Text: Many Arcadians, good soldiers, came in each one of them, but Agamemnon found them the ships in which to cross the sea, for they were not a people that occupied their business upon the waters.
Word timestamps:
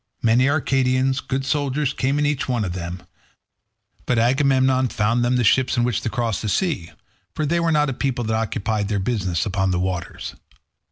Many 0.23 0.49
Arcadians, 0.49 1.19
good 1.19 1.45
soldiers, 1.45 1.93
came 1.93 2.17
in 2.17 2.25
each 2.25 2.49
one 2.49 2.65
of 2.65 2.73
them, 2.73 3.03
but 4.07 4.17
Agamemnon 4.17 4.87
found 4.87 5.23
them 5.23 5.35
the 5.35 5.43
ships 5.43 5.77
in 5.77 5.83
which 5.83 6.01
to 6.01 6.09
cross 6.09 6.41
the 6.41 6.49
sea, 6.49 6.89
for 7.35 7.45
they 7.45 7.59
were 7.59 7.71
not 7.71 7.87
a 7.91 7.93
people 7.93 8.23
that 8.23 8.33
occupied 8.35 8.87
their 8.87 8.97
business 8.97 9.45
upon 9.45 9.69
the 9.69 9.79
waters. 9.79 10.33